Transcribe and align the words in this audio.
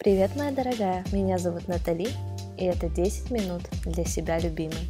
Привет, 0.00 0.36
моя 0.36 0.52
дорогая! 0.52 1.04
Меня 1.10 1.38
зовут 1.38 1.66
Натали, 1.66 2.06
и 2.56 2.64
это 2.64 2.88
10 2.88 3.32
минут 3.32 3.62
для 3.84 4.04
себя 4.04 4.38
любимой. 4.38 4.88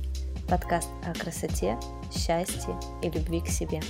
Подкаст 0.50 0.90
о 1.02 1.14
красоте, 1.14 1.78
счастье 2.12 2.78
и 3.02 3.08
любви 3.08 3.40
к 3.40 3.46
себе. 3.46 3.80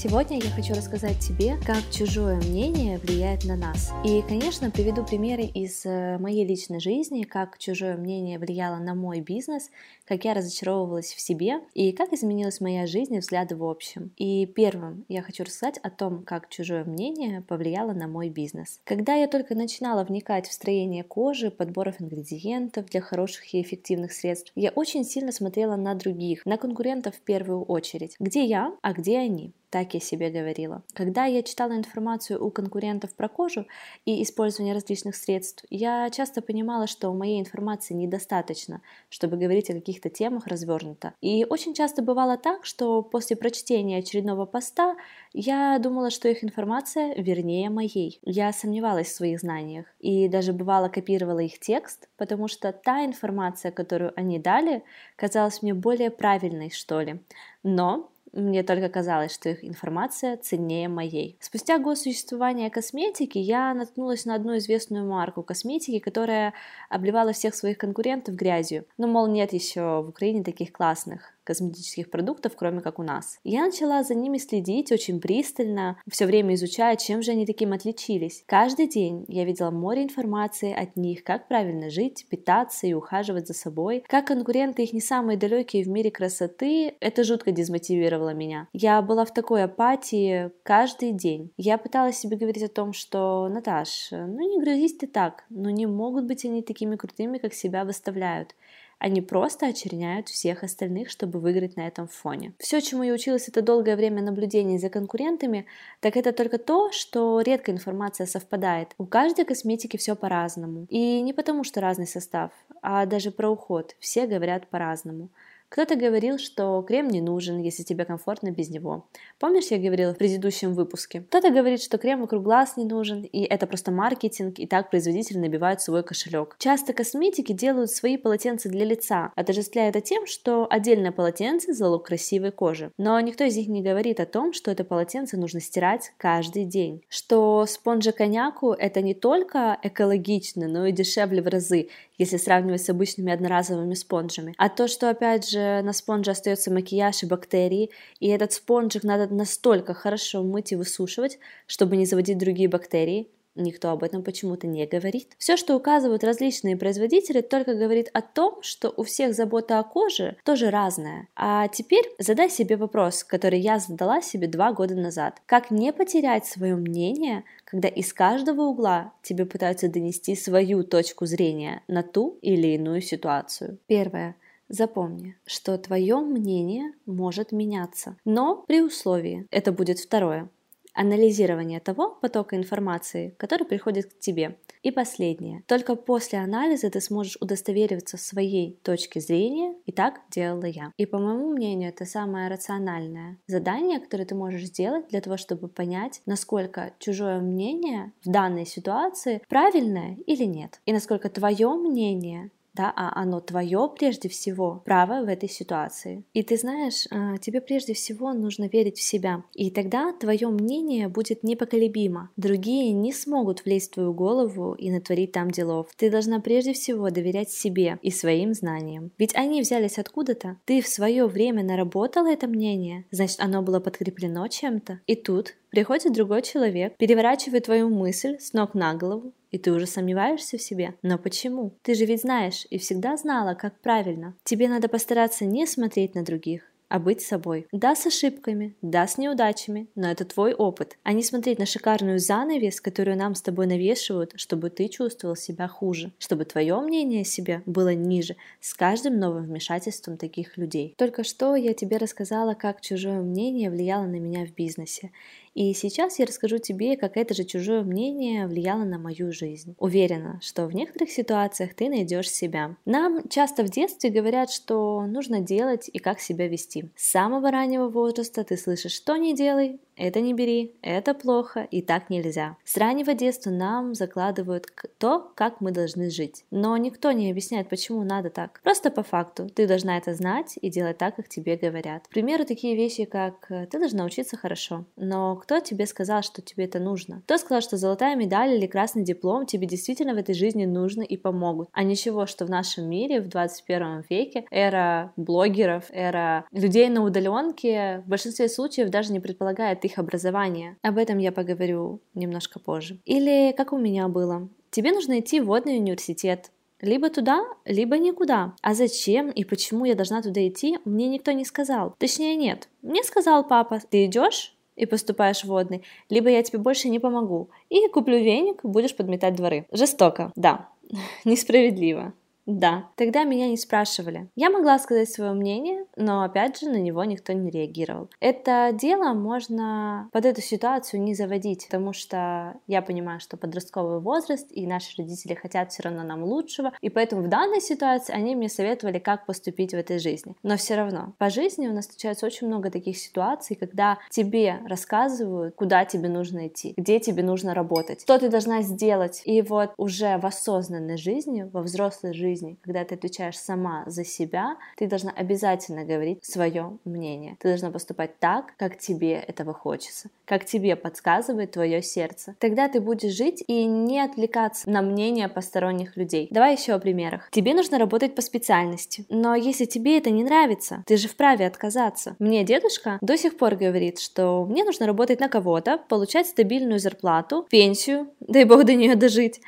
Сегодня 0.00 0.38
я 0.38 0.48
хочу 0.50 0.74
рассказать 0.74 1.18
тебе, 1.18 1.56
как 1.66 1.82
чужое 1.90 2.36
мнение 2.36 2.98
влияет 2.98 3.44
на 3.44 3.56
нас. 3.56 3.90
И, 4.04 4.22
конечно, 4.22 4.70
приведу 4.70 5.04
примеры 5.04 5.42
из 5.42 5.84
э, 5.84 6.18
моей 6.18 6.46
личной 6.46 6.78
жизни, 6.78 7.24
как 7.24 7.58
чужое 7.58 7.96
мнение 7.96 8.38
влияло 8.38 8.76
на 8.76 8.94
мой 8.94 9.20
бизнес, 9.20 9.72
как 10.04 10.24
я 10.24 10.34
разочаровывалась 10.34 11.12
в 11.12 11.20
себе 11.20 11.62
и 11.74 11.90
как 11.90 12.12
изменилась 12.12 12.60
моя 12.60 12.86
жизнь 12.86 13.16
и 13.16 13.18
взгляды 13.18 13.56
в 13.56 13.64
общем. 13.64 14.12
И 14.16 14.46
первым 14.46 15.04
я 15.08 15.20
хочу 15.20 15.42
рассказать 15.42 15.78
о 15.78 15.90
том, 15.90 16.22
как 16.22 16.48
чужое 16.48 16.84
мнение 16.84 17.40
повлияло 17.40 17.92
на 17.92 18.06
мой 18.06 18.28
бизнес. 18.28 18.80
Когда 18.84 19.16
я 19.16 19.26
только 19.26 19.56
начинала 19.56 20.04
вникать 20.04 20.46
в 20.46 20.52
строение 20.52 21.02
кожи, 21.02 21.50
подборов 21.50 22.00
ингредиентов 22.00 22.86
для 22.86 23.00
хороших 23.00 23.52
и 23.52 23.60
эффективных 23.62 24.12
средств, 24.12 24.52
я 24.54 24.70
очень 24.70 25.04
сильно 25.04 25.32
смотрела 25.32 25.74
на 25.74 25.96
других, 25.96 26.46
на 26.46 26.56
конкурентов 26.56 27.16
в 27.16 27.20
первую 27.20 27.64
очередь. 27.64 28.14
Где 28.20 28.44
я, 28.44 28.72
а 28.80 28.92
где 28.92 29.18
они? 29.18 29.54
Так 29.70 29.92
я 29.92 30.00
себе 30.00 30.30
говорила. 30.30 30.82
Когда 30.94 31.26
я 31.26 31.42
читала 31.42 31.72
информацию 31.72 32.42
у 32.42 32.50
конкурентов 32.50 33.14
про 33.14 33.28
кожу 33.28 33.66
и 34.06 34.22
использование 34.22 34.74
различных 34.74 35.14
средств, 35.14 35.64
я 35.68 36.08
часто 36.10 36.40
понимала, 36.40 36.86
что 36.86 37.12
моей 37.12 37.38
информации 37.38 37.92
недостаточно, 37.92 38.80
чтобы 39.10 39.36
говорить 39.36 39.68
о 39.68 39.74
каких-то 39.74 40.08
темах 40.08 40.46
развернуто. 40.46 41.12
И 41.20 41.44
очень 41.44 41.74
часто 41.74 42.00
бывало 42.00 42.38
так, 42.38 42.64
что 42.64 43.02
после 43.02 43.36
прочтения 43.36 43.98
очередного 43.98 44.46
поста 44.46 44.96
я 45.34 45.78
думала, 45.78 46.08
что 46.08 46.28
их 46.28 46.42
информация 46.42 47.14
вернее 47.16 47.68
моей. 47.68 48.20
Я 48.22 48.52
сомневалась 48.54 49.08
в 49.08 49.16
своих 49.16 49.40
знаниях 49.40 49.84
и 50.00 50.28
даже 50.28 50.54
бывало 50.54 50.88
копировала 50.88 51.40
их 51.40 51.58
текст, 51.58 52.08
потому 52.16 52.48
что 52.48 52.72
та 52.72 53.04
информация, 53.04 53.70
которую 53.70 54.14
они 54.16 54.38
дали, 54.38 54.82
казалась 55.16 55.60
мне 55.60 55.74
более 55.74 56.10
правильной, 56.10 56.70
что 56.70 57.02
ли. 57.02 57.20
Но 57.62 58.10
мне 58.32 58.62
только 58.62 58.88
казалось, 58.88 59.32
что 59.32 59.48
их 59.48 59.64
информация 59.64 60.36
ценнее 60.36 60.88
моей. 60.88 61.36
Спустя 61.40 61.78
год 61.78 61.98
существования 61.98 62.70
косметики 62.70 63.38
я 63.38 63.74
наткнулась 63.74 64.24
на 64.24 64.34
одну 64.34 64.56
известную 64.58 65.06
марку 65.06 65.42
косметики, 65.42 65.98
которая 65.98 66.54
обливала 66.88 67.32
всех 67.32 67.54
своих 67.54 67.78
конкурентов 67.78 68.34
грязью. 68.34 68.84
Ну, 68.96 69.06
мол, 69.06 69.26
нет 69.26 69.52
еще 69.52 70.02
в 70.02 70.08
Украине 70.10 70.44
таких 70.44 70.72
классных 70.72 71.37
косметических 71.48 72.10
продуктов, 72.10 72.52
кроме 72.56 72.82
как 72.82 72.98
у 72.98 73.02
нас. 73.02 73.38
Я 73.42 73.64
начала 73.64 74.02
за 74.02 74.14
ними 74.14 74.36
следить 74.36 74.92
очень 74.92 75.18
пристально, 75.18 75.98
все 76.06 76.26
время 76.26 76.54
изучая, 76.54 76.96
чем 76.96 77.22
же 77.22 77.30
они 77.30 77.46
таким 77.46 77.72
отличились. 77.72 78.44
Каждый 78.46 78.86
день 78.86 79.24
я 79.28 79.46
видела 79.46 79.70
море 79.70 80.02
информации 80.02 80.74
от 80.74 80.96
них, 80.96 81.24
как 81.24 81.48
правильно 81.48 81.88
жить, 81.88 82.26
питаться 82.28 82.86
и 82.86 82.92
ухаживать 82.92 83.46
за 83.46 83.54
собой. 83.54 84.04
Как 84.06 84.26
конкуренты 84.26 84.82
их 84.82 84.92
не 84.92 85.00
самые 85.00 85.38
далекие 85.38 85.84
в 85.84 85.88
мире 85.88 86.10
красоты, 86.10 86.94
это 87.00 87.24
жутко 87.24 87.50
дезмотивировало 87.50 88.34
меня. 88.34 88.68
Я 88.74 89.00
была 89.00 89.24
в 89.24 89.32
такой 89.32 89.62
апатии 89.64 90.50
каждый 90.64 91.12
день. 91.12 91.50
Я 91.56 91.78
пыталась 91.78 92.18
себе 92.18 92.36
говорить 92.36 92.62
о 92.62 92.68
том, 92.68 92.92
что, 92.92 93.48
Наташ, 93.48 94.08
ну 94.10 94.46
не 94.46 94.60
грузись 94.62 94.98
ты 94.98 95.06
так, 95.06 95.44
но 95.48 95.70
не 95.70 95.86
могут 95.86 96.26
быть 96.26 96.44
они 96.44 96.60
такими 96.62 96.96
крутыми, 96.96 97.38
как 97.38 97.54
себя 97.54 97.86
выставляют. 97.86 98.54
Они 98.98 99.20
просто 99.20 99.66
очерняют 99.66 100.28
всех 100.28 100.64
остальных, 100.64 101.10
чтобы 101.10 101.38
выиграть 101.38 101.76
на 101.76 101.86
этом 101.86 102.08
фоне. 102.08 102.52
Все, 102.58 102.80
чему 102.80 103.04
я 103.04 103.14
училась 103.14 103.48
это 103.48 103.62
долгое 103.62 103.96
время 103.96 104.22
наблюдений 104.22 104.78
за 104.78 104.88
конкурентами, 104.88 105.66
так 106.00 106.16
это 106.16 106.32
только 106.32 106.58
то, 106.58 106.90
что 106.90 107.40
редко 107.40 107.70
информация 107.70 108.26
совпадает. 108.26 108.94
У 108.98 109.06
каждой 109.06 109.44
косметики 109.44 109.96
все 109.96 110.16
по-разному. 110.16 110.86
И 110.88 111.20
не 111.20 111.32
потому, 111.32 111.62
что 111.64 111.80
разный 111.80 112.06
состав, 112.06 112.50
а 112.82 113.06
даже 113.06 113.30
про 113.30 113.48
уход. 113.50 113.94
Все 114.00 114.26
говорят 114.26 114.66
по-разному. 114.68 115.30
Кто-то 115.68 115.96
говорил, 115.96 116.38
что 116.38 116.80
крем 116.82 117.08
не 117.08 117.20
нужен, 117.20 117.60
если 117.60 117.82
тебе 117.82 118.06
комфортно 118.06 118.50
без 118.50 118.70
него. 118.70 119.06
Помнишь, 119.38 119.66
я 119.66 119.78
говорила 119.78 120.14
в 120.14 120.18
предыдущем 120.18 120.72
выпуске? 120.72 121.20
Кто-то 121.20 121.50
говорит, 121.50 121.82
что 121.82 121.98
крем 121.98 122.22
вокруг 122.22 122.42
глаз 122.42 122.78
не 122.78 122.86
нужен, 122.86 123.22
и 123.22 123.42
это 123.42 123.66
просто 123.66 123.90
маркетинг, 123.90 124.58
и 124.58 124.66
так 124.66 124.88
производители 124.88 125.36
набивают 125.36 125.82
свой 125.82 126.02
кошелек. 126.02 126.56
Часто 126.58 126.94
косметики 126.94 127.52
делают 127.52 127.90
свои 127.90 128.16
полотенца 128.16 128.70
для 128.70 128.86
лица, 128.86 129.30
отождествляя 129.36 129.90
это 129.90 130.00
тем, 130.00 130.26
что 130.26 130.66
отдельное 130.70 131.12
полотенце– 131.12 131.72
залог 131.74 132.06
красивой 132.06 132.50
кожи. 132.50 132.90
Но 132.96 133.20
никто 133.20 133.44
из 133.44 133.56
них 133.56 133.68
не 133.68 133.82
говорит 133.82 134.20
о 134.20 134.26
том, 134.26 134.54
что 134.54 134.70
это 134.70 134.84
полотенце 134.84 135.36
нужно 135.36 135.60
стирать 135.60 136.12
каждый 136.16 136.64
день. 136.64 137.02
Что 137.10 137.66
спонжа 137.66 138.12
коньяку– 138.12 138.72
это 138.78 139.02
не 139.02 139.12
только 139.12 139.78
экологично, 139.82 140.66
но 140.66 140.86
и 140.86 140.92
дешевле 140.92 141.42
в 141.42 141.48
разы, 141.48 141.88
если 142.16 142.38
сравнивать 142.38 142.82
с 142.82 142.88
обычными 142.88 143.32
одноразовыми 143.32 143.94
спонжами. 143.94 144.54
А 144.56 144.68
то, 144.70 144.88
что, 144.88 145.10
опять 145.10 145.48
же 145.48 145.57
на 145.58 145.92
спонже 145.92 146.30
остается 146.30 146.72
макияж 146.72 147.22
и 147.22 147.26
бактерии, 147.26 147.90
и 148.20 148.28
этот 148.28 148.52
спонжик 148.52 149.04
надо 149.04 149.32
настолько 149.32 149.94
хорошо 149.94 150.42
мыть 150.42 150.72
и 150.72 150.76
высушивать, 150.76 151.38
чтобы 151.66 151.96
не 151.96 152.06
заводить 152.06 152.38
другие 152.38 152.68
бактерии. 152.68 153.28
Никто 153.58 153.90
об 153.90 154.04
этом 154.04 154.22
почему-то 154.22 154.68
не 154.68 154.86
говорит. 154.86 155.34
Все, 155.36 155.56
что 155.56 155.74
указывают 155.74 156.22
различные 156.22 156.76
производители, 156.76 157.40
только 157.40 157.74
говорит 157.74 158.08
о 158.12 158.22
том, 158.22 158.62
что 158.62 158.94
у 158.96 159.02
всех 159.02 159.34
забота 159.34 159.80
о 159.80 159.84
коже 159.84 160.36
тоже 160.44 160.70
разная. 160.70 161.26
А 161.34 161.66
теперь 161.66 162.04
задай 162.18 162.50
себе 162.50 162.76
вопрос, 162.76 163.24
который 163.24 163.58
я 163.58 163.80
задала 163.80 164.22
себе 164.22 164.46
два 164.46 164.72
года 164.72 164.94
назад. 164.94 165.42
Как 165.46 165.72
не 165.72 165.92
потерять 165.92 166.46
свое 166.46 166.76
мнение, 166.76 167.42
когда 167.64 167.88
из 167.88 168.12
каждого 168.12 168.62
угла 168.62 169.12
тебе 169.22 169.44
пытаются 169.44 169.88
донести 169.88 170.36
свою 170.36 170.84
точку 170.84 171.26
зрения 171.26 171.82
на 171.88 172.04
ту 172.04 172.38
или 172.42 172.68
иную 172.68 173.02
ситуацию? 173.02 173.78
Первое. 173.88 174.36
Запомни, 174.68 175.36
что 175.46 175.78
твое 175.78 176.16
мнение 176.20 176.92
может 177.06 177.52
меняться, 177.52 178.16
но 178.24 178.64
при 178.66 178.82
условии, 178.82 179.46
это 179.50 179.72
будет 179.72 179.98
второе, 179.98 180.50
анализирование 180.98 181.80
того 181.80 182.18
потока 182.20 182.56
информации, 182.56 183.34
который 183.38 183.64
приходит 183.64 184.12
к 184.12 184.18
тебе. 184.18 184.58
И 184.82 184.90
последнее. 184.90 185.62
Только 185.66 185.96
после 185.96 186.38
анализа 186.38 186.90
ты 186.90 187.00
сможешь 187.00 187.36
удостовериваться 187.40 188.16
в 188.16 188.20
своей 188.20 188.78
точке 188.82 189.20
зрения, 189.20 189.74
и 189.86 189.92
так 189.92 190.20
делала 190.30 190.66
я. 190.66 190.92
И 190.96 191.06
по 191.06 191.18
моему 191.18 191.50
мнению, 191.52 191.90
это 191.90 192.04
самое 192.04 192.48
рациональное 192.48 193.38
задание, 193.46 193.98
которое 193.98 194.24
ты 194.24 194.34
можешь 194.34 194.66
сделать 194.66 195.08
для 195.08 195.20
того, 195.20 195.36
чтобы 195.36 195.68
понять, 195.68 196.22
насколько 196.26 196.92
чужое 196.98 197.40
мнение 197.40 198.12
в 198.24 198.30
данной 198.30 198.66
ситуации 198.66 199.42
правильное 199.48 200.16
или 200.26 200.44
нет. 200.44 200.80
И 200.84 200.92
насколько 200.92 201.28
твое 201.28 201.72
мнение 201.74 202.50
да, 202.78 202.92
а 202.94 203.20
оно 203.20 203.40
твое 203.40 203.90
прежде 203.98 204.28
всего 204.28 204.82
право 204.84 205.24
в 205.24 205.28
этой 205.28 205.48
ситуации. 205.48 206.24
И 206.32 206.42
ты 206.42 206.56
знаешь, 206.56 207.06
а, 207.10 207.36
тебе 207.38 207.60
прежде 207.60 207.92
всего 207.92 208.32
нужно 208.32 208.68
верить 208.68 208.98
в 208.98 209.02
себя, 209.02 209.42
и 209.52 209.70
тогда 209.70 210.12
твое 210.12 210.48
мнение 210.48 211.08
будет 211.08 211.42
непоколебимо. 211.42 212.30
Другие 212.36 212.92
не 212.92 213.12
смогут 213.12 213.64
влезть 213.64 213.90
в 213.90 213.94
твою 213.94 214.12
голову 214.14 214.74
и 214.74 214.90
натворить 214.90 215.32
там 215.32 215.50
делов. 215.50 215.88
Ты 215.96 216.10
должна 216.10 216.40
прежде 216.40 216.72
всего 216.72 217.10
доверять 217.10 217.50
себе 217.50 217.98
и 218.02 218.10
своим 218.10 218.54
знаниям. 218.54 219.10
Ведь 219.18 219.34
они 219.34 219.60
взялись 219.60 219.98
откуда-то. 219.98 220.56
Ты 220.64 220.80
в 220.80 220.86
свое 220.88 221.26
время 221.26 221.64
наработала 221.64 222.28
это 222.28 222.46
мнение, 222.46 223.04
значит 223.10 223.40
оно 223.40 223.62
было 223.62 223.80
подкреплено 223.80 224.46
чем-то. 224.46 225.00
И 225.06 225.16
тут 225.16 225.54
приходит 225.70 226.12
другой 226.12 226.42
человек, 226.42 226.96
переворачивает 226.96 227.64
твою 227.64 227.88
мысль 227.88 228.38
с 228.38 228.52
ног 228.52 228.74
на 228.74 228.94
голову, 228.94 229.32
и 229.50 229.58
ты 229.58 229.72
уже 229.72 229.86
сомневаешься 229.86 230.58
в 230.58 230.62
себе. 230.62 230.94
Но 231.02 231.18
почему? 231.18 231.74
Ты 231.82 231.94
же 231.94 232.04
ведь 232.04 232.22
знаешь 232.22 232.66
и 232.70 232.78
всегда 232.78 233.16
знала, 233.16 233.54
как 233.54 233.80
правильно. 233.80 234.34
Тебе 234.44 234.68
надо 234.68 234.88
постараться 234.88 235.44
не 235.44 235.66
смотреть 235.66 236.14
на 236.14 236.22
других, 236.22 236.62
а 236.88 236.98
быть 236.98 237.20
собой. 237.20 237.66
Да, 237.72 237.94
с 237.94 238.06
ошибками, 238.06 238.74
да, 238.82 239.06
с 239.06 239.18
неудачами, 239.18 239.88
но 239.94 240.10
это 240.10 240.24
твой 240.24 240.54
опыт, 240.54 240.98
а 241.02 241.12
не 241.12 241.22
смотреть 241.22 241.58
на 241.58 241.66
шикарную 241.66 242.18
занавес, 242.18 242.80
которую 242.80 243.16
нам 243.16 243.34
с 243.34 243.42
тобой 243.42 243.66
навешивают, 243.66 244.32
чтобы 244.36 244.70
ты 244.70 244.88
чувствовал 244.88 245.36
себя 245.36 245.68
хуже, 245.68 246.12
чтобы 246.18 246.44
твое 246.44 246.80
мнение 246.80 247.22
о 247.22 247.24
себе 247.24 247.62
было 247.66 247.94
ниже 247.94 248.36
с 248.60 248.74
каждым 248.74 249.18
новым 249.18 249.44
вмешательством 249.44 250.16
таких 250.16 250.56
людей. 250.56 250.94
Только 250.96 251.24
что 251.24 251.56
я 251.56 251.74
тебе 251.74 251.98
рассказала, 251.98 252.54
как 252.54 252.80
чужое 252.80 253.20
мнение 253.20 253.70
влияло 253.70 254.04
на 254.06 254.18
меня 254.18 254.46
в 254.46 254.54
бизнесе. 254.54 255.10
И 255.58 255.74
сейчас 255.74 256.20
я 256.20 256.24
расскажу 256.24 256.58
тебе, 256.58 256.96
как 256.96 257.16
это 257.16 257.34
же 257.34 257.42
чужое 257.42 257.82
мнение 257.82 258.46
влияло 258.46 258.84
на 258.84 258.96
мою 258.96 259.32
жизнь. 259.32 259.74
Уверена, 259.80 260.38
что 260.40 260.66
в 260.66 260.72
некоторых 260.72 261.10
ситуациях 261.10 261.74
ты 261.74 261.88
найдешь 261.88 262.30
себя. 262.30 262.76
Нам 262.84 263.28
часто 263.28 263.64
в 263.64 263.68
детстве 263.68 264.10
говорят, 264.10 264.52
что 264.52 265.04
нужно 265.08 265.40
делать 265.40 265.90
и 265.92 265.98
как 265.98 266.20
себя 266.20 266.46
вести. 266.46 266.92
С 266.94 267.10
самого 267.10 267.50
раннего 267.50 267.88
возраста 267.88 268.44
ты 268.44 268.56
слышишь, 268.56 268.92
что 268.92 269.16
не 269.16 269.34
делай, 269.34 269.80
это 269.98 270.20
не 270.20 270.32
бери, 270.32 270.76
это 270.82 271.14
плохо 271.14 271.66
и 271.70 271.82
так 271.82 272.10
нельзя. 272.10 272.56
С 272.64 272.76
раннего 272.76 273.14
детства 273.14 273.50
нам 273.50 273.94
закладывают 273.94 274.66
то, 274.98 275.32
как 275.34 275.60
мы 275.60 275.72
должны 275.72 276.10
жить. 276.10 276.44
Но 276.50 276.76
никто 276.76 277.12
не 277.12 277.30
объясняет, 277.30 277.68
почему 277.68 278.04
надо 278.04 278.30
так. 278.30 278.60
Просто 278.62 278.90
по 278.90 279.02
факту. 279.02 279.48
Ты 279.48 279.66
должна 279.66 279.98
это 279.98 280.14
знать 280.14 280.58
и 280.60 280.70
делать 280.70 280.98
так, 280.98 281.16
как 281.16 281.28
тебе 281.28 281.56
говорят. 281.56 282.06
К 282.06 282.10
примеру, 282.10 282.44
такие 282.44 282.76
вещи, 282.76 283.04
как 283.04 283.50
э, 283.50 283.66
ты 283.66 283.78
должна 283.78 284.04
учиться 284.04 284.36
хорошо. 284.36 284.84
Но 284.96 285.36
кто 285.36 285.60
тебе 285.60 285.86
сказал, 285.86 286.22
что 286.22 286.42
тебе 286.42 286.64
это 286.64 286.78
нужно? 286.78 287.22
Кто 287.24 287.38
сказал, 287.38 287.60
что 287.60 287.76
золотая 287.76 288.16
медаль 288.16 288.54
или 288.54 288.66
красный 288.66 289.04
диплом 289.04 289.46
тебе 289.46 289.66
действительно 289.66 290.14
в 290.14 290.18
этой 290.18 290.34
жизни 290.34 290.64
нужны 290.64 291.04
и 291.04 291.16
помогут? 291.16 291.68
А 291.72 291.82
ничего, 291.82 292.26
что 292.26 292.46
в 292.46 292.50
нашем 292.50 292.88
мире 292.88 293.20
в 293.20 293.28
21 293.28 294.04
веке 294.08 294.44
эра 294.50 295.12
блогеров, 295.16 295.86
эра 295.90 296.46
людей 296.52 296.88
на 296.88 297.02
удаленке 297.02 298.02
в 298.04 298.08
большинстве 298.08 298.48
случаев 298.48 298.90
даже 298.90 299.12
не 299.12 299.20
предполагает 299.20 299.80
их 299.88 299.98
образование. 299.98 300.76
Об 300.82 300.98
этом 300.98 301.18
я 301.18 301.32
поговорю 301.32 302.00
немножко 302.14 302.60
позже. 302.60 302.98
Или 303.04 303.52
как 303.56 303.72
у 303.72 303.78
меня 303.78 304.08
было. 304.08 304.48
Тебе 304.70 304.92
нужно 304.92 305.18
идти 305.20 305.40
в 305.40 305.46
водный 305.46 305.78
университет, 305.78 306.50
либо 306.80 307.10
туда, 307.10 307.44
либо 307.64 307.98
никуда. 307.98 308.54
А 308.62 308.74
зачем 308.74 309.30
и 309.30 309.44
почему 309.44 309.84
я 309.84 309.94
должна 309.94 310.22
туда 310.22 310.46
идти, 310.46 310.78
мне 310.84 311.08
никто 311.08 311.32
не 311.32 311.44
сказал. 311.44 311.94
Точнее, 311.98 312.36
нет. 312.36 312.68
Мне 312.82 313.02
сказал 313.02 313.46
папа, 313.46 313.80
ты 313.90 314.06
идешь 314.06 314.54
и 314.76 314.86
поступаешь 314.86 315.40
в 315.40 315.44
водный, 315.48 315.82
либо 316.08 316.28
я 316.30 316.42
тебе 316.42 316.58
больше 316.60 316.88
не 316.88 317.00
помогу. 317.00 317.50
И 317.68 317.88
куплю 317.88 318.18
веник, 318.18 318.60
будешь 318.62 318.94
подметать 318.94 319.34
дворы. 319.34 319.66
Жестоко, 319.72 320.32
да. 320.36 320.68
Несправедливо. 321.24 322.12
Да, 322.48 322.86
тогда 322.96 323.24
меня 323.24 323.46
не 323.48 323.58
спрашивали. 323.58 324.30
Я 324.34 324.48
могла 324.48 324.78
сказать 324.78 325.10
свое 325.10 325.32
мнение, 325.32 325.84
но 325.96 326.22
опять 326.22 326.58
же 326.58 326.70
на 326.70 326.78
него 326.78 327.04
никто 327.04 327.34
не 327.34 327.50
реагировал. 327.50 328.08
Это 328.20 328.70
дело 328.72 329.12
можно 329.12 330.08
под 330.12 330.24
эту 330.24 330.40
ситуацию 330.40 331.02
не 331.02 331.12
заводить, 331.12 331.66
потому 331.66 331.92
что 331.92 332.54
я 332.66 332.80
понимаю, 332.80 333.20
что 333.20 333.36
подростковый 333.36 334.00
возраст 334.00 334.46
и 334.50 334.66
наши 334.66 334.96
родители 334.96 335.34
хотят 335.34 335.72
все 335.72 335.82
равно 335.82 336.04
нам 336.04 336.24
лучшего, 336.24 336.72
и 336.80 336.88
поэтому 336.88 337.20
в 337.20 337.28
данной 337.28 337.60
ситуации 337.60 338.14
они 338.14 338.34
мне 338.34 338.48
советовали, 338.48 338.98
как 338.98 339.26
поступить 339.26 339.72
в 339.72 339.76
этой 339.76 339.98
жизни. 339.98 340.34
Но 340.42 340.56
все 340.56 340.76
равно 340.76 341.12
по 341.18 341.28
жизни 341.28 341.68
у 341.68 341.74
нас 341.74 341.84
случается 341.84 342.24
очень 342.24 342.46
много 342.46 342.70
таких 342.70 342.96
ситуаций, 342.96 343.56
когда 343.56 343.98
тебе 344.08 344.60
рассказывают, 344.66 345.54
куда 345.54 345.84
тебе 345.84 346.08
нужно 346.08 346.48
идти, 346.48 346.72
где 346.78 346.98
тебе 346.98 347.22
нужно 347.22 347.52
работать, 347.52 348.00
что 348.00 348.18
ты 348.18 348.30
должна 348.30 348.62
сделать. 348.62 349.20
И 349.26 349.42
вот 349.42 349.74
уже 349.76 350.16
в 350.16 350.24
осознанной 350.24 350.96
жизни, 350.96 351.42
во 351.42 351.60
взрослой 351.60 352.14
жизни 352.14 352.37
жизни, 352.38 352.56
когда 352.62 352.84
ты 352.84 352.94
отвечаешь 352.94 353.38
сама 353.38 353.84
за 353.86 354.04
себя, 354.04 354.56
ты 354.76 354.86
должна 354.86 355.10
обязательно 355.10 355.84
говорить 355.84 356.24
свое 356.24 356.78
мнение. 356.84 357.36
Ты 357.40 357.48
должна 357.48 357.70
поступать 357.70 358.18
так, 358.18 358.54
как 358.56 358.78
тебе 358.78 359.14
этого 359.14 359.52
хочется, 359.52 360.08
как 360.24 360.44
тебе 360.44 360.76
подсказывает 360.76 361.52
твое 361.52 361.82
сердце. 361.82 362.34
Тогда 362.38 362.68
ты 362.68 362.80
будешь 362.80 363.12
жить 363.12 363.42
и 363.46 363.64
не 363.64 364.00
отвлекаться 364.00 364.70
на 364.70 364.82
мнение 364.82 365.28
посторонних 365.28 365.96
людей. 365.96 366.28
Давай 366.30 366.54
еще 366.54 366.72
о 366.72 366.78
примерах. 366.78 367.28
Тебе 367.30 367.54
нужно 367.54 367.78
работать 367.78 368.14
по 368.14 368.22
специальности, 368.22 369.04
но 369.08 369.34
если 369.34 369.64
тебе 369.64 369.98
это 369.98 370.10
не 370.10 370.24
нравится, 370.24 370.82
ты 370.86 370.96
же 370.96 371.08
вправе 371.08 371.46
отказаться. 371.46 372.16
Мне 372.18 372.44
дедушка 372.44 372.98
до 373.00 373.16
сих 373.16 373.36
пор 373.36 373.56
говорит, 373.56 373.98
что 373.98 374.44
мне 374.44 374.64
нужно 374.64 374.86
работать 374.86 375.20
на 375.20 375.28
кого-то, 375.28 375.78
получать 375.88 376.26
стабильную 376.26 376.78
зарплату, 376.78 377.46
пенсию, 377.50 378.08
дай 378.28 378.44
бог 378.44 378.64
до 378.64 378.74
нее 378.74 378.94
дожить, 378.94 379.40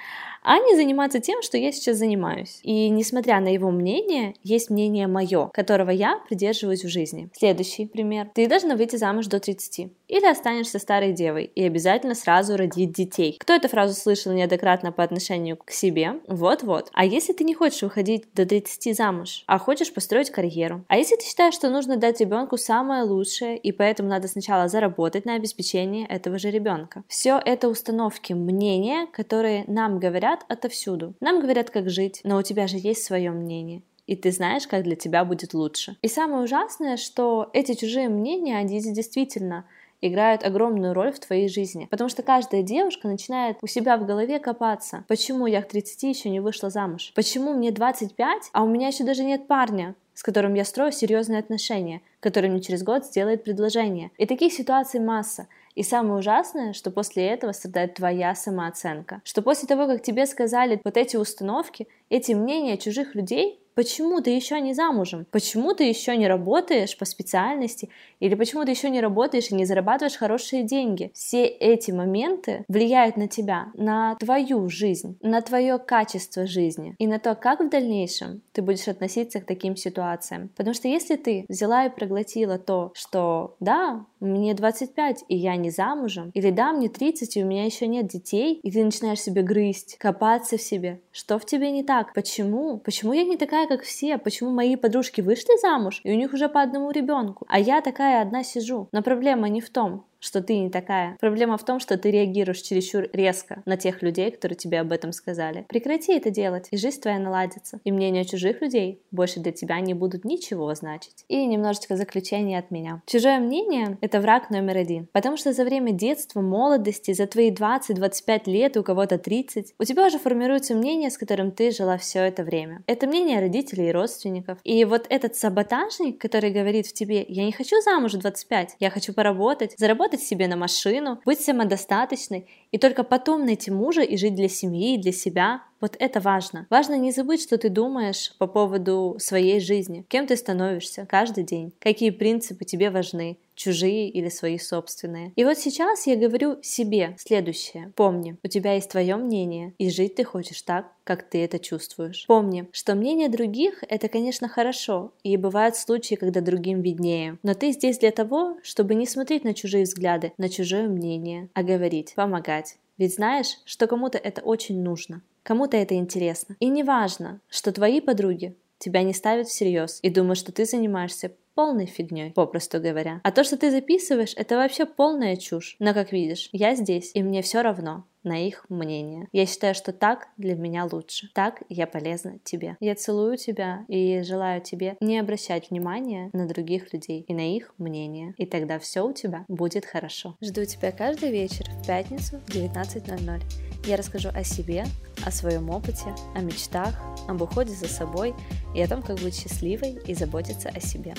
а 0.42 0.58
не 0.58 0.74
заниматься 0.74 1.20
тем, 1.20 1.42
что 1.42 1.58
я 1.58 1.72
сейчас 1.72 1.98
занимаюсь. 1.98 2.60
И 2.62 2.88
несмотря 2.88 3.40
на 3.40 3.48
его 3.52 3.70
мнение, 3.70 4.34
есть 4.42 4.70
мнение 4.70 5.06
мое, 5.06 5.48
которого 5.52 5.90
я 5.90 6.18
придерживаюсь 6.28 6.84
в 6.84 6.88
жизни. 6.88 7.28
Следующий 7.36 7.86
пример. 7.86 8.30
Ты 8.34 8.48
должна 8.48 8.76
выйти 8.76 8.96
замуж 8.96 9.26
до 9.26 9.38
30. 9.38 9.90
Или 10.08 10.26
останешься 10.26 10.78
старой 10.78 11.12
девой 11.12 11.44
и 11.44 11.62
обязательно 11.62 12.14
сразу 12.14 12.56
родить 12.56 12.92
детей. 12.92 13.36
Кто 13.38 13.54
эту 13.54 13.68
фразу 13.68 13.94
слышал 13.94 14.32
неоднократно 14.32 14.92
по 14.92 15.04
отношению 15.04 15.56
к 15.56 15.70
себе? 15.70 16.20
Вот-вот. 16.26 16.90
А 16.94 17.04
если 17.04 17.32
ты 17.32 17.44
не 17.44 17.54
хочешь 17.54 17.82
выходить 17.82 18.24
до 18.34 18.46
30 18.46 18.96
замуж, 18.96 19.44
а 19.46 19.58
хочешь 19.58 19.92
построить 19.92 20.30
карьеру? 20.30 20.84
А 20.88 20.96
если 20.96 21.16
ты 21.16 21.24
считаешь, 21.24 21.54
что 21.54 21.68
нужно 21.68 21.96
дать 21.96 22.20
ребенку 22.20 22.56
самое 22.56 23.04
лучшее, 23.04 23.58
и 23.58 23.72
поэтому 23.72 24.08
надо 24.08 24.26
сначала 24.26 24.68
заработать 24.68 25.26
на 25.26 25.34
обеспечение 25.34 26.06
этого 26.06 26.38
же 26.38 26.50
ребенка? 26.50 27.04
Все 27.06 27.40
это 27.44 27.68
установки, 27.68 28.32
мнения, 28.32 28.69
которые 29.12 29.64
нам 29.66 29.98
говорят 29.98 30.44
отовсюду. 30.48 31.14
Нам 31.20 31.40
говорят, 31.40 31.70
как 31.70 31.90
жить, 31.90 32.20
но 32.24 32.38
у 32.38 32.42
тебя 32.42 32.66
же 32.66 32.76
есть 32.76 33.04
свое 33.04 33.30
мнение 33.30 33.82
и 34.06 34.16
ты 34.16 34.32
знаешь, 34.32 34.66
как 34.66 34.82
для 34.82 34.96
тебя 34.96 35.24
будет 35.24 35.54
лучше. 35.54 35.96
И 36.02 36.08
самое 36.08 36.42
ужасное, 36.42 36.96
что 36.96 37.48
эти 37.52 37.74
чужие 37.74 38.08
мнения, 38.08 38.56
они 38.56 38.80
действительно 38.80 39.64
играют 40.00 40.42
огромную 40.42 40.94
роль 40.94 41.12
в 41.12 41.20
твоей 41.20 41.48
жизни. 41.48 41.86
Потому 41.88 42.10
что 42.10 42.24
каждая 42.24 42.64
девушка 42.64 43.06
начинает 43.06 43.58
у 43.62 43.68
себя 43.68 43.96
в 43.96 44.04
голове 44.04 44.40
копаться. 44.40 45.04
Почему 45.06 45.46
я 45.46 45.62
к 45.62 45.68
30 45.68 46.02
еще 46.02 46.28
не 46.28 46.40
вышла 46.40 46.70
замуж? 46.70 47.12
Почему 47.14 47.54
мне 47.54 47.70
25, 47.70 48.50
а 48.52 48.64
у 48.64 48.68
меня 48.68 48.88
еще 48.88 49.04
даже 49.04 49.22
нет 49.22 49.46
парня? 49.46 49.94
с 50.20 50.22
которым 50.22 50.52
я 50.52 50.66
строю 50.66 50.92
серьезные 50.92 51.38
отношения, 51.38 52.02
который 52.20 52.50
мне 52.50 52.60
через 52.60 52.82
год 52.82 53.04
сделает 53.04 53.44
предложение. 53.44 54.10
И 54.18 54.26
таких 54.26 54.52
ситуаций 54.52 55.00
масса. 55.00 55.48
И 55.74 55.82
самое 55.82 56.18
ужасное, 56.18 56.72
что 56.72 56.90
после 56.90 57.26
этого 57.28 57.52
страдает 57.52 57.94
твоя 57.94 58.34
самооценка. 58.34 59.22
Что 59.24 59.42
после 59.42 59.68
того, 59.68 59.86
как 59.86 60.02
тебе 60.02 60.26
сказали 60.26 60.80
вот 60.84 60.96
эти 60.96 61.16
установки, 61.16 61.88
эти 62.08 62.32
мнения 62.32 62.76
чужих 62.76 63.14
людей, 63.14 63.60
Почему 63.74 64.20
ты 64.20 64.30
еще 64.30 64.60
не 64.60 64.74
замужем? 64.74 65.26
Почему 65.30 65.74
ты 65.74 65.84
еще 65.84 66.16
не 66.16 66.28
работаешь 66.28 66.98
по 66.98 67.04
специальности? 67.04 67.88
Или 68.18 68.34
почему 68.34 68.64
ты 68.64 68.72
еще 68.72 68.90
не 68.90 69.00
работаешь 69.00 69.50
и 69.50 69.54
не 69.54 69.64
зарабатываешь 69.64 70.16
хорошие 70.16 70.64
деньги? 70.64 71.10
Все 71.14 71.46
эти 71.46 71.90
моменты 71.90 72.64
влияют 72.68 73.16
на 73.16 73.28
тебя, 73.28 73.68
на 73.74 74.16
твою 74.16 74.68
жизнь, 74.68 75.16
на 75.22 75.40
твое 75.40 75.78
качество 75.78 76.46
жизни 76.46 76.94
и 76.98 77.06
на 77.06 77.18
то, 77.18 77.34
как 77.34 77.60
в 77.60 77.70
дальнейшем 77.70 78.42
ты 78.52 78.60
будешь 78.60 78.88
относиться 78.88 79.40
к 79.40 79.46
таким 79.46 79.76
ситуациям. 79.76 80.50
Потому 80.56 80.74
что 80.74 80.88
если 80.88 81.16
ты 81.16 81.46
взяла 81.48 81.86
и 81.86 81.90
проглотила 82.10 82.58
то, 82.58 82.90
что 82.94 83.54
да, 83.60 84.04
мне 84.18 84.52
25 84.52 85.24
и 85.28 85.36
я 85.36 85.54
не 85.54 85.70
замужем, 85.70 86.32
или 86.34 86.50
да, 86.50 86.72
мне 86.72 86.88
30 86.88 87.36
и 87.36 87.44
у 87.44 87.46
меня 87.46 87.64
еще 87.64 87.86
нет 87.86 88.08
детей, 88.08 88.58
и 88.60 88.70
ты 88.72 88.84
начинаешь 88.84 89.20
себе 89.20 89.42
грызть, 89.42 89.96
копаться 89.98 90.56
в 90.56 90.62
себе, 90.62 91.00
что 91.12 91.38
в 91.38 91.46
тебе 91.46 91.70
не 91.70 91.84
так? 91.84 92.12
Почему? 92.12 92.78
Почему 92.78 93.12
я 93.12 93.22
не 93.22 93.36
такая 93.36 93.68
как 93.68 93.82
все. 93.82 94.18
Почему 94.18 94.50
мои 94.50 94.74
подружки 94.74 95.20
вышли 95.20 95.60
замуж, 95.60 96.00
и 96.02 96.10
у 96.10 96.16
них 96.16 96.32
уже 96.32 96.48
по 96.48 96.60
одному 96.60 96.90
ребенку, 96.90 97.46
а 97.48 97.60
я 97.60 97.80
такая 97.80 98.22
одна 98.22 98.42
сижу? 98.42 98.88
Но 98.90 99.02
проблема 99.02 99.48
не 99.48 99.60
в 99.60 99.70
том, 99.70 100.04
что 100.20 100.42
ты 100.42 100.58
не 100.58 100.70
такая. 100.70 101.16
Проблема 101.20 101.56
в 101.56 101.64
том, 101.64 101.80
что 101.80 101.98
ты 101.98 102.10
реагируешь 102.10 102.60
чересчур 102.60 103.08
резко 103.12 103.62
на 103.66 103.76
тех 103.76 104.02
людей, 104.02 104.30
которые 104.30 104.56
тебе 104.56 104.80
об 104.80 104.92
этом 104.92 105.12
сказали. 105.12 105.64
Прекрати 105.68 106.14
это 106.14 106.30
делать, 106.30 106.68
и 106.70 106.76
жизнь 106.76 107.00
твоя 107.00 107.18
наладится. 107.18 107.80
И 107.84 107.90
мнения 107.90 108.24
чужих 108.24 108.60
людей 108.60 109.02
больше 109.10 109.40
для 109.40 109.52
тебя 109.52 109.80
не 109.80 109.94
будут 109.94 110.24
ничего 110.24 110.72
значить. 110.74 111.24
И 111.28 111.44
немножечко 111.46 111.96
заключение 111.96 112.58
от 112.58 112.70
меня. 112.70 113.02
Чужое 113.06 113.40
мнение— 113.40 113.98
это 114.00 114.20
враг 114.20 114.50
номер 114.50 114.76
один. 114.76 115.08
Потому 115.12 115.36
что 115.36 115.52
за 115.52 115.64
время 115.64 115.92
детства, 115.92 116.40
молодости, 116.40 117.12
за 117.12 117.26
твои 117.26 117.50
20-25 117.50 118.42
лет, 118.46 118.76
у 118.76 118.82
кого-то 118.82 119.18
30, 119.18 119.74
у 119.78 119.84
тебя 119.84 120.06
уже 120.06 120.18
формируется 120.18 120.74
мнение, 120.74 121.10
с 121.10 121.18
которым 121.18 121.50
ты 121.50 121.70
жила 121.70 121.96
все 121.96 122.20
это 122.20 122.44
время. 122.44 122.82
Это 122.86 123.06
мнение 123.06 123.40
родителей 123.40 123.88
и 123.88 123.92
родственников. 123.92 124.58
И 124.64 124.84
вот 124.84 125.06
этот 125.08 125.34
саботажник, 125.36 126.20
который 126.20 126.50
говорит 126.50 126.86
в 126.86 126.92
тебе, 126.92 127.24
я 127.26 127.44
не 127.44 127.52
хочу 127.52 127.80
замуж 127.80 128.14
в 128.14 128.18
25, 128.18 128.76
я 128.78 128.90
хочу 128.90 129.14
поработать, 129.14 129.74
заработать 129.76 130.09
заработать 130.10 130.22
себе 130.22 130.48
на 130.48 130.56
машину, 130.56 131.20
быть 131.24 131.40
самодостаточной 131.40 132.46
и 132.72 132.78
только 132.78 133.04
потом 133.04 133.44
найти 133.44 133.70
мужа 133.70 134.02
и 134.02 134.16
жить 134.16 134.34
для 134.34 134.48
семьи 134.48 134.94
и 134.94 135.00
для 135.00 135.12
себя. 135.12 135.62
Вот 135.80 135.96
это 135.98 136.20
важно. 136.20 136.66
Важно 136.70 136.98
не 136.98 137.12
забыть, 137.12 137.42
что 137.42 137.56
ты 137.56 137.68
думаешь 137.68 138.32
по 138.38 138.46
поводу 138.46 139.16
своей 139.18 139.60
жизни, 139.60 140.04
кем 140.08 140.26
ты 140.26 140.36
становишься 140.36 141.06
каждый 141.06 141.44
день, 141.44 141.72
какие 141.78 142.10
принципы 142.10 142.64
тебе 142.64 142.90
важны, 142.90 143.38
чужие 143.60 144.08
или 144.08 144.30
свои 144.30 144.58
собственные. 144.58 145.32
И 145.36 145.44
вот 145.44 145.58
сейчас 145.58 146.06
я 146.06 146.16
говорю 146.16 146.58
себе 146.62 147.14
следующее. 147.18 147.92
Помни, 147.94 148.38
у 148.42 148.48
тебя 148.48 148.72
есть 148.72 148.90
твое 148.90 149.16
мнение, 149.16 149.74
и 149.76 149.90
жить 149.90 150.14
ты 150.14 150.24
хочешь 150.24 150.62
так, 150.62 150.90
как 151.04 151.28
ты 151.28 151.44
это 151.44 151.58
чувствуешь. 151.58 152.24
Помни, 152.26 152.66
что 152.72 152.94
мнение 152.94 153.28
других— 153.28 153.84
это, 153.88 154.08
конечно, 154.08 154.48
хорошо, 154.48 155.12
и 155.22 155.36
бывают 155.36 155.76
случаи, 155.76 156.14
когда 156.14 156.40
другим 156.40 156.80
виднее. 156.80 157.38
Но 157.42 157.52
ты 157.52 157.72
здесь 157.72 157.98
для 157.98 158.12
того, 158.12 158.56
чтобы 158.62 158.94
не 158.94 159.06
смотреть 159.06 159.44
на 159.44 159.52
чужие 159.52 159.84
взгляды, 159.84 160.32
на 160.38 160.48
чужое 160.48 160.88
мнение, 160.88 161.50
а 161.52 161.62
говорить, 161.62 162.14
помогать. 162.14 162.76
Ведь 162.96 163.14
знаешь, 163.14 163.58
что 163.66 163.86
кому-то 163.86 164.16
это 164.16 164.40
очень 164.40 164.82
нужно, 164.82 165.22
кому-то 165.42 165.76
это 165.76 165.94
интересно. 165.94 166.56
И 166.60 166.68
не 166.68 166.82
важно, 166.82 167.40
что 167.48 167.72
твои 167.72 168.00
подруги 168.00 168.54
тебя 168.80 169.04
не 169.04 169.12
ставят 169.12 169.46
всерьез 169.46 170.00
и 170.02 170.10
думают, 170.10 170.38
что 170.38 170.50
ты 170.50 170.64
занимаешься 170.64 171.36
полной 171.54 171.86
фигней, 171.86 172.32
попросту 172.32 172.80
говоря. 172.80 173.20
А 173.22 173.30
то, 173.30 173.44
что 173.44 173.56
ты 173.56 173.70
записываешь, 173.70 174.32
это 174.34 174.56
вообще 174.56 174.86
полная 174.86 175.36
чушь. 175.36 175.76
Но 175.78 175.94
как 175.94 176.10
видишь, 176.10 176.48
я 176.52 176.74
здесь, 176.74 177.12
и 177.14 177.22
мне 177.22 177.42
все 177.42 177.62
равно. 177.62 178.06
На 178.22 178.46
их 178.46 178.66
мнение. 178.68 179.28
Я 179.32 179.46
считаю, 179.46 179.74
что 179.74 179.92
так 179.92 180.28
для 180.36 180.54
меня 180.54 180.86
лучше. 180.90 181.30
Так 181.34 181.62
я 181.68 181.86
полезна 181.86 182.38
тебе. 182.44 182.76
Я 182.80 182.94
целую 182.94 183.36
тебя 183.36 183.84
и 183.88 184.22
желаю 184.22 184.60
тебе 184.60 184.96
не 185.00 185.18
обращать 185.18 185.70
внимания 185.70 186.30
на 186.32 186.46
других 186.46 186.92
людей 186.92 187.24
и 187.26 187.34
на 187.34 187.56
их 187.56 187.74
мнение. 187.78 188.34
И 188.36 188.46
тогда 188.46 188.78
все 188.78 189.06
у 189.06 189.12
тебя 189.12 189.44
будет 189.48 189.84
хорошо. 189.84 190.36
Жду 190.40 190.64
тебя 190.64 190.92
каждый 190.92 191.30
вечер 191.30 191.64
в 191.70 191.86
пятницу 191.86 192.40
в 192.46 192.48
19.00. 192.50 193.42
Я 193.86 193.96
расскажу 193.96 194.28
о 194.34 194.44
себе, 194.44 194.84
о 195.24 195.30
своем 195.30 195.70
опыте, 195.70 196.14
о 196.34 196.40
мечтах, 196.40 197.00
об 197.28 197.40
уходе 197.40 197.72
за 197.72 197.88
собой 197.88 198.34
и 198.74 198.82
о 198.82 198.88
том, 198.88 199.02
как 199.02 199.18
быть 199.20 199.34
счастливой 199.34 199.98
и 200.06 200.14
заботиться 200.14 200.68
о 200.68 200.80
себе. 200.80 201.14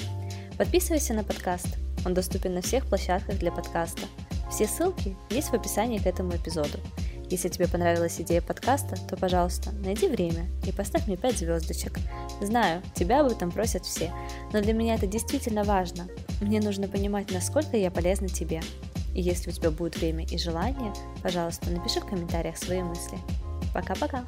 Подписывайся 0.58 1.14
на 1.14 1.24
подкаст. 1.24 1.68
Он 2.06 2.14
доступен 2.14 2.54
на 2.54 2.62
всех 2.62 2.88
площадках 2.88 3.40
для 3.40 3.52
подкаста. 3.52 4.04
Все 4.52 4.68
ссылки 4.68 5.16
есть 5.30 5.50
в 5.50 5.54
описании 5.54 5.98
к 5.98 6.06
этому 6.06 6.36
эпизоду. 6.36 6.78
Если 7.30 7.48
тебе 7.48 7.70
понравилась 7.70 8.20
идея 8.20 8.42
подкаста, 8.42 8.98
то, 9.08 9.16
пожалуйста, 9.16 9.72
найди 9.72 10.10
время 10.10 10.48
и 10.68 10.74
поставь 10.74 11.08
мне 11.08 11.16
5 11.16 11.38
звездочек. 11.38 11.98
Знаю, 12.42 12.84
тебя 12.94 13.22
об 13.22 13.32
этом 13.32 13.50
просят 13.52 13.86
все, 13.86 14.12
но 14.52 14.62
для 14.62 14.74
меня 14.74 14.96
это 14.96 15.08
действительно 15.08 15.64
важно. 15.64 16.10
Мне 16.42 16.60
нужно 16.60 16.90
понимать, 16.90 17.32
насколько 17.32 17.78
я 17.78 17.90
полезна 17.90 18.28
тебе. 18.28 18.62
И 19.16 19.22
если 19.22 19.52
у 19.52 19.54
тебя 19.54 19.72
будет 19.72 19.96
время 19.96 20.26
и 20.26 20.38
желание, 20.38 20.94
пожалуйста, 21.24 21.70
напиши 21.70 22.02
в 22.02 22.06
комментариях 22.06 22.58
свои 22.58 22.82
мысли. 22.82 23.18
Пока-пока! 23.74 24.26